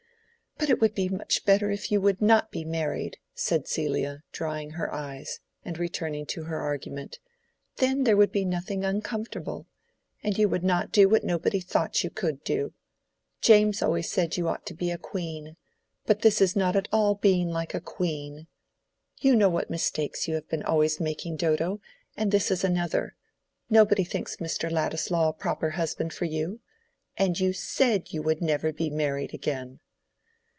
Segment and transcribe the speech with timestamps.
[0.57, 4.71] "But it would be much better if you would not be married," said Celia, drying
[4.71, 7.17] her eyes, and returning to her argument;
[7.77, 9.65] "then there would be nothing uncomfortable.
[10.21, 12.75] And you would not do what nobody thought you could do.
[13.41, 15.57] James always said you ought to be a queen;
[16.05, 18.45] but this is not at all being like a queen.
[19.19, 21.81] You know what mistakes you have always been making, Dodo,
[22.15, 23.15] and this is another.
[23.71, 24.69] Nobody thinks Mr.
[24.71, 26.61] Ladislaw a proper husband for you.
[27.17, 29.79] And you said you would never be married again."